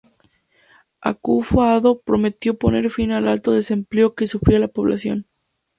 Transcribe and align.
Akufo-Addo 0.99 1.99
prometió 2.01 2.57
poner 2.57 2.89
fin 2.89 3.11
al 3.11 3.27
alto 3.27 3.51
desempleo 3.51 4.15
que 4.15 4.25
sufría 4.25 4.57
la 4.57 4.67
población. 4.67 5.27